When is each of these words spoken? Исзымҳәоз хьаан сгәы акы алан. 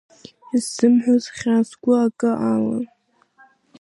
Исзымҳәоз 0.55 1.23
хьаан 1.35 1.63
сгәы 1.69 1.93
акы 2.05 2.31
алан. 2.51 2.83